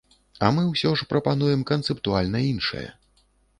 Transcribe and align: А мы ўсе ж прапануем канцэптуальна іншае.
А 0.45 0.47
мы 0.55 0.63
ўсе 0.69 0.93
ж 1.01 1.05
прапануем 1.11 1.61
канцэптуальна 1.73 2.43
іншае. 2.51 2.85